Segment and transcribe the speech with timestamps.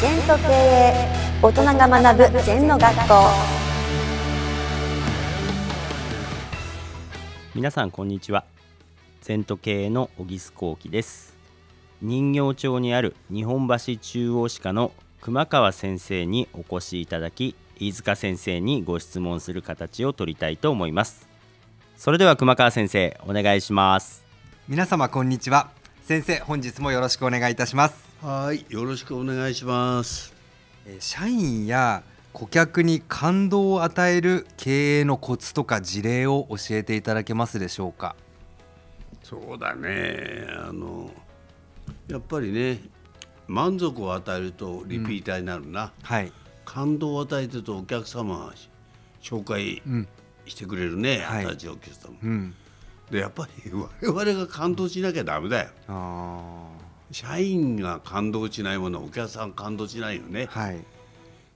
[0.00, 0.94] 全と経営
[1.42, 3.14] 大人が学ぶ全の学校。
[7.54, 8.44] 皆さんこんにちは。
[9.20, 11.36] 全都経営の小木須幸喜です。
[12.00, 21.28] 人形町にある日本橋中央歯科の熊川先生にお越しいただき飯塚先生にご質問する形を取りたいと思います。
[21.98, 24.24] それでは熊川先生お願いします。
[24.66, 25.68] 皆様こんにちは。
[26.02, 30.34] 先生本日もよろしくお願いいたしますはい、よろしくお願いします。
[30.84, 32.02] えー社員や
[32.34, 38.14] 顧客に感動を与える経営のコツとか事例を教えていただけますでしょうか？
[39.22, 41.10] そうだね、あの
[42.08, 42.80] やっぱりね、
[43.48, 45.90] 満足を与えるとリピーターになるな。
[46.02, 46.30] はい
[46.66, 48.52] 感動を与えてるとお客様が
[49.22, 50.08] 紹介うん
[50.44, 52.14] してくれるね、はい新しいお客様。
[52.22, 52.54] うん
[53.10, 55.70] でやっぱり我々が感動しなきゃダメだよ。
[55.88, 56.69] あ
[57.12, 60.42] 社員が感動しないものはお客さん感動しないよね。
[60.42, 60.46] ー。
[60.46, 60.78] はい。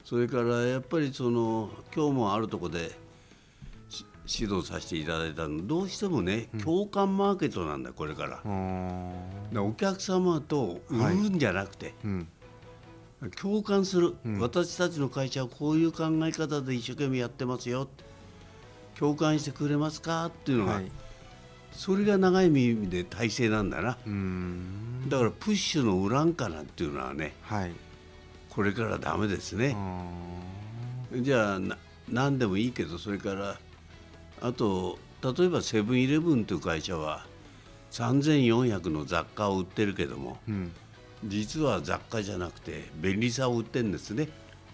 [0.05, 2.91] それからやっぱりその今日もあるとこで
[3.89, 4.05] し
[4.41, 5.67] 指導させていただいたの。
[5.67, 8.43] どうしてもね、共感マーケットなんだよこれから。
[9.61, 12.29] お客様と売るんじゃなくて、うん。
[13.41, 14.41] 共感する、うん。
[14.41, 18.05] 私たちの会社はこういう考え方で一生懸命やってますよって。
[18.99, 20.27] 共感してくれますか？
[20.27, 20.91] っていうのが、はい
[21.75, 23.99] それが長い意味で体制なんだな。
[25.09, 27.73] だからプッシュの裏んかなっていうのはねはい。
[28.49, 29.77] これからダメですね、
[31.13, 31.77] うじゃあな
[32.09, 33.59] 何でもいいけどそれから
[34.41, 37.27] あと例えばセブンイレブンという会社は
[37.91, 40.73] 3400の雑貨を売ってるけどもうん。
[41.27, 44.29] 実は雑貨じゃなくて便利さを売ってるんですね。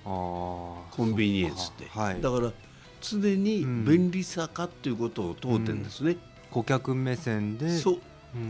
[0.05, 2.21] コンビニエンスって、はい。
[2.21, 2.53] だから
[3.01, 6.17] 常に便利さかっていうことを問うてるんですね、
[6.51, 7.79] 顧客目線で。
[7.79, 8.01] そう、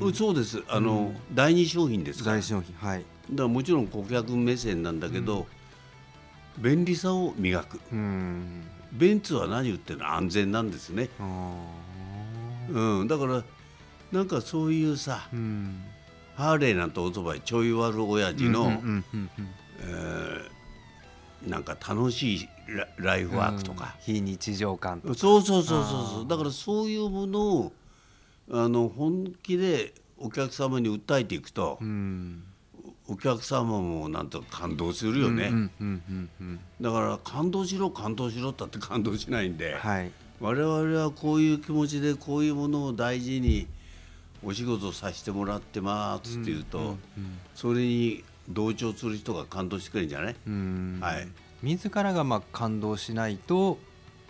[0.02, 0.14] うん。
[0.14, 0.62] そうです。
[0.68, 2.36] あの、第二商品ですから。
[2.36, 3.04] 大商品はい。
[3.30, 5.46] だからもちろん顧客目線なんだけど、
[6.58, 7.80] 便利さを磨く。
[7.92, 8.64] うーん。
[8.92, 11.54] ベンツは何言ってるの安全なんですね、あ
[12.70, 13.44] うん、だから
[14.10, 15.84] なんかそういうさーうん。
[16.34, 18.82] ハーレーなんてオートバイちょい悪親父の、
[21.46, 26.28] なんか楽しいラライフワークとか、非日常感とそうそうそうそうそう。
[26.28, 27.72] だからそういうものを
[28.52, 32.44] あの本気でお客様に訴えていくと、うん。
[33.08, 35.50] お客様もなんと感動するよね、
[36.80, 40.12] だから感動しろ感動しろったって感動しないんで、はい。
[40.38, 43.66] 我々はこういう気持ちでこういうものを大事に
[44.44, 46.98] お仕事させてもらってますっていうと、
[47.56, 50.98] それに同調する人が感動してくれるんじゃない、うん。
[51.00, 51.28] はい。
[51.62, 53.78] 自らがまあ感動しないと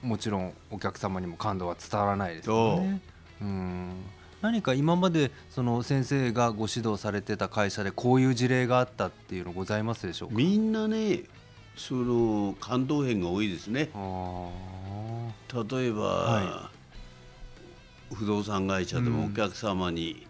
[0.01, 3.03] もちろんお客様にも感動は伝わらないですよね。
[3.41, 3.93] うん。
[4.41, 10.35] 何か今までその先生がご指導されてた会社でこういう事例があったっていうのございますでしょうか？
[10.35, 11.25] みんなね
[11.77, 13.91] その感動編が多いですね。
[13.95, 14.49] あ
[15.53, 16.71] 例えば、は
[18.15, 19.13] 不動産会社でうん。
[19.13, 20.27] もお客様に、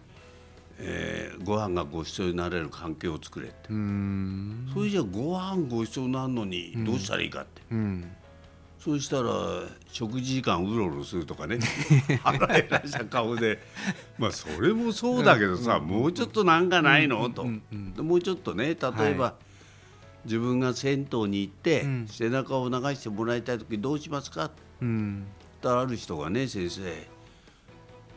[0.79, 3.69] えーご飯がご馳走になれる関係を作れって、
[4.75, 8.11] それじゃご飯ご馳走になるのにどうしたらいいかって、うん
[8.83, 9.31] そうしたら
[9.93, 11.59] 食事時間うろうろするとかね。
[12.25, 13.59] 腹減らした顔で。
[14.19, 17.45] まあそれもそうだけどさ、もうちょっとなんかないの、と、
[18.03, 18.75] もうちょっとね例え
[19.15, 19.35] ば、は
[20.25, 22.07] 自分が銭湯に行って、うん。
[22.09, 24.51] 背中を流してもらいたい時どうしますか？
[24.81, 25.15] うん。
[25.17, 25.27] 言っ
[25.63, 26.81] たらある人がね先生。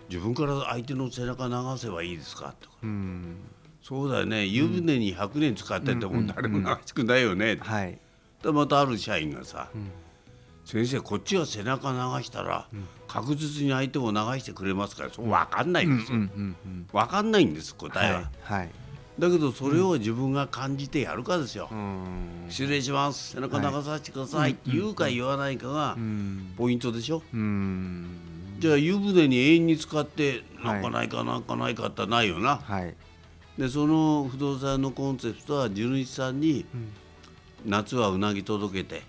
[0.09, 2.53] 自分から相手の背中流せばいいですか？
[2.61, 2.75] とか。
[2.83, 3.35] うん。
[3.81, 4.45] そうだよね。
[4.45, 7.99] 湯船に100年使ってても誰も流してくれないよね、はい。
[8.41, 10.02] でまたある社員がさ、ん
[10.65, 12.67] 先生こっちが背中流したら、
[13.07, 16.19] 確実に相手も流してくれますからそう分かんないんですよ、
[16.91, 18.69] 分かんないんです答えは、はいはい。
[19.19, 22.45] だけどそれを自分が感じてやるかですよ、うん。
[22.49, 23.33] 失礼します。
[23.33, 24.51] 背中流させてください。
[24.51, 26.53] って言うか言わないかがうん。
[26.57, 28.07] ポイントでしょ、うん。
[28.57, 32.95] じゃあ湯船に永遠に使ってはないんかないかなんかないかってないよな、はい。
[33.57, 36.65] でその不動産のコンセプトは地主さんに
[37.63, 39.03] 夏はうなぎ届けて。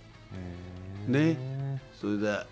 [1.06, 1.53] ね
[2.04, 2.46] それで、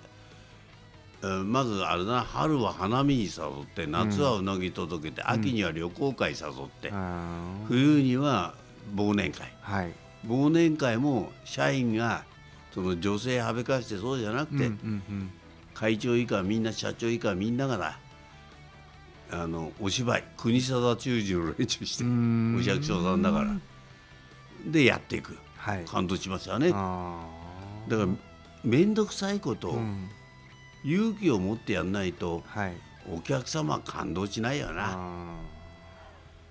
[1.22, 3.28] えーまずあれだな春は花見に誘
[3.62, 6.40] って夏はうなぎ届けて、秋には旅行会誘っ
[6.81, 7.66] て、あー。
[7.66, 8.54] 冬には
[8.96, 9.52] 忘年会。
[9.60, 9.93] はい。
[10.26, 12.25] 忘年会も社員が
[12.72, 15.31] その女性はべかしてそうじゃなくて、うんうんうん。
[15.75, 17.99] 会長以下みんな社長以下みんながな
[19.31, 22.56] あのお芝居国定忠治の練習してん。
[22.56, 23.54] お百姓さんだから。
[24.66, 25.37] でやっていく。
[25.58, 25.84] はい。
[25.84, 26.70] 感動しましたね。
[26.70, 27.26] だかあ
[27.90, 28.06] ら
[28.64, 29.75] 面倒くさいこと
[30.85, 32.73] 勇気を持ってやんないとはい。
[33.12, 34.93] お客様は感動しないよな。
[34.97, 35.37] あ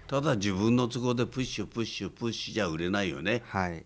[0.08, 3.42] ただ自分の都合でプッシュプッシュプッシュじゃ売れないよね。
[3.50, 3.86] ーはい。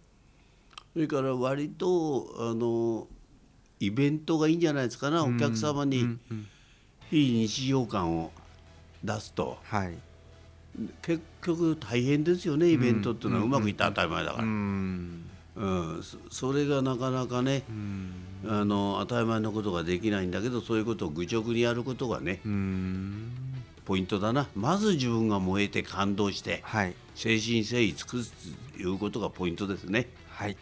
[0.94, 3.07] それから割とあの
[3.80, 6.48] イベントがいいんじゃないですかな、お客様にうんうん。
[7.12, 8.31] 非日常感を
[9.04, 9.60] 出すと。
[9.63, 9.95] はい。
[11.04, 13.44] 結局大変ですよねイベントっていうのは。
[13.45, 15.25] うまくいったら当たり前だかうら、ん
[15.56, 18.12] うんそそれがなかなかねうん
[18.48, 23.31] あの当たり前のことができないんだけどそういうことを愚直にやることがねうん。
[23.86, 24.48] ポイントだな。
[24.56, 26.96] まず自分が燃えて感動してはい。
[27.16, 28.34] 誠心誠意尽くす
[28.74, 30.07] ということがポイントですね。
[30.30, 30.57] はい。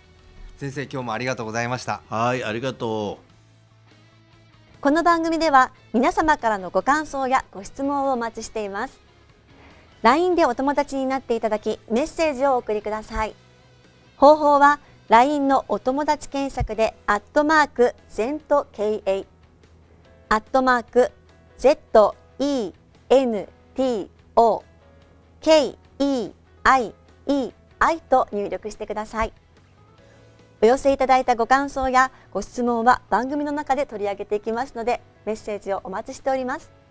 [0.58, 2.02] 先生今日もありがとうございました。
[2.10, 4.82] はいありがとう。
[4.82, 9.00] この番組では皆様からのご感想やご質問をお待ちしています。
[10.04, 13.34] LINE でお友達になっていただきメッセージをお送りください
[14.24, 14.80] 方法は
[15.10, 19.26] LINE のお友達検索でアットマーク ZENTKA
[20.30, 21.12] アットマーク
[21.60, 22.16] ZENTO
[25.42, 26.94] KEIEI
[28.10, 29.34] と入力してください。
[30.62, 36.72] お寄せいただいたご感想やご質問は番組の中で取り上げていきますのでメッセージをお待ちしております「